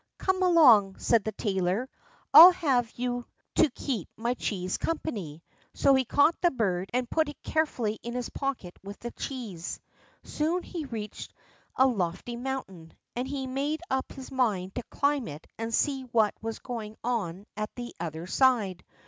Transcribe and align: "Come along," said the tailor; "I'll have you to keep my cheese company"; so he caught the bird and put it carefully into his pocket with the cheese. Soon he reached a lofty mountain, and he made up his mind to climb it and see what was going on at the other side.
"Come 0.17 0.41
along," 0.41 0.95
said 0.97 1.23
the 1.25 1.31
tailor; 1.31 1.87
"I'll 2.33 2.49
have 2.53 2.91
you 2.97 3.27
to 3.53 3.69
keep 3.69 4.09
my 4.17 4.33
cheese 4.33 4.79
company"; 4.79 5.43
so 5.75 5.93
he 5.93 6.05
caught 6.05 6.33
the 6.41 6.49
bird 6.49 6.89
and 6.91 7.07
put 7.07 7.29
it 7.29 7.43
carefully 7.43 7.99
into 8.01 8.17
his 8.17 8.29
pocket 8.31 8.79
with 8.81 8.97
the 8.97 9.11
cheese. 9.11 9.79
Soon 10.23 10.63
he 10.63 10.85
reached 10.85 11.35
a 11.75 11.85
lofty 11.85 12.35
mountain, 12.35 12.93
and 13.15 13.27
he 13.27 13.45
made 13.45 13.81
up 13.91 14.11
his 14.13 14.31
mind 14.31 14.73
to 14.73 14.83
climb 14.89 15.27
it 15.27 15.45
and 15.59 15.71
see 15.71 16.01
what 16.05 16.33
was 16.41 16.57
going 16.57 16.97
on 17.03 17.45
at 17.55 17.69
the 17.75 17.93
other 17.99 18.25
side. 18.25 18.83